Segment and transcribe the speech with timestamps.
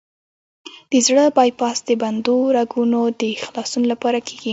[0.91, 4.49] د زړه بای پاس د بندو رګونو د خلاصون لپاره کېږي.